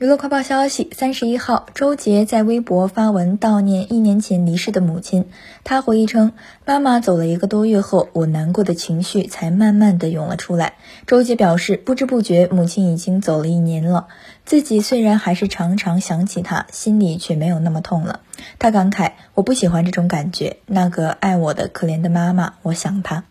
[0.00, 5.26] 娱乐快报消息三十一号周杰在微博发文悼念一年前离世的母亲。
[5.62, 6.32] 他回忆称
[6.64, 10.72] 妈妈走了一个多月后我难过的情绪才慢慢的涌了出来。
[11.06, 14.08] 周杰表示不知不觉母亲已经走了一年了
[14.46, 18.20] 自己虽然还是常常想起她心里却没有那么痛了。
[18.58, 23.24] 他感慨我不喜欢这种感觉那个爱我的可怜的妈妈我想她。